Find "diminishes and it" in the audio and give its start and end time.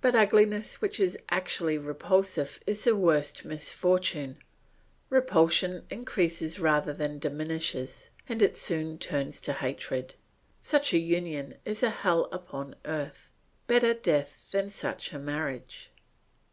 7.18-8.54